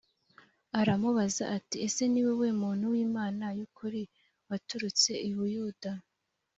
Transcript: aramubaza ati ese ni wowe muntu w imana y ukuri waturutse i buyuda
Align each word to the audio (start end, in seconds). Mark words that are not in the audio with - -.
aramubaza 0.79 1.43
ati 1.57 1.75
ese 1.87 2.03
ni 2.13 2.21
wowe 2.25 2.49
muntu 2.61 2.85
w 2.93 2.95
imana 3.07 3.45
y 3.57 3.59
ukuri 3.67 4.01
waturutse 4.49 5.11
i 5.29 5.31
buyuda 5.37 5.91